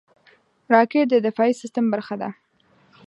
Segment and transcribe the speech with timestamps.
[0.73, 2.29] راکټ د دفاعي سیستم برخه ده